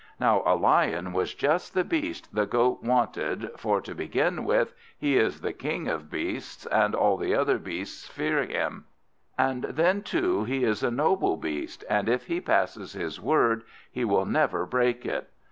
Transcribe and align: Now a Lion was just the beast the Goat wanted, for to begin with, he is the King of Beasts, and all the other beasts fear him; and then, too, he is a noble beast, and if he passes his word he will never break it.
Now 0.19 0.41
a 0.47 0.55
Lion 0.55 1.13
was 1.13 1.35
just 1.35 1.75
the 1.75 1.83
beast 1.83 2.33
the 2.33 2.47
Goat 2.47 2.81
wanted, 2.81 3.51
for 3.55 3.81
to 3.81 3.93
begin 3.93 4.45
with, 4.45 4.73
he 4.97 5.15
is 5.15 5.41
the 5.41 5.53
King 5.53 5.87
of 5.87 6.09
Beasts, 6.09 6.65
and 6.65 6.95
all 6.95 7.17
the 7.17 7.35
other 7.35 7.59
beasts 7.59 8.07
fear 8.07 8.43
him; 8.43 8.85
and 9.37 9.63
then, 9.65 10.01
too, 10.01 10.43
he 10.43 10.63
is 10.63 10.81
a 10.81 10.89
noble 10.89 11.37
beast, 11.37 11.85
and 11.87 12.09
if 12.09 12.25
he 12.25 12.41
passes 12.41 12.93
his 12.93 13.21
word 13.21 13.61
he 13.91 14.03
will 14.03 14.25
never 14.25 14.65
break 14.65 15.05
it. 15.05 15.29